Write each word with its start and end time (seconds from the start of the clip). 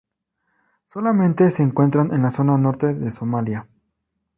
Solamente 0.87 1.51
se 1.51 1.61
encuentra 1.61 2.01
en 2.01 2.23
la 2.23 2.31
zona 2.31 2.57
norte 2.57 2.95
de 2.95 3.11
Somalia. 3.11 3.67